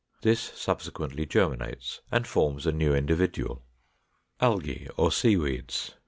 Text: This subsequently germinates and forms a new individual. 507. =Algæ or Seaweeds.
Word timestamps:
This 0.23 0.39
subsequently 0.55 1.27
germinates 1.27 2.01
and 2.11 2.25
forms 2.25 2.65
a 2.65 2.71
new 2.71 2.95
individual. 2.95 3.61
507. 4.39 4.87
=Algæ 4.89 4.91
or 4.97 5.11
Seaweeds. 5.11 5.93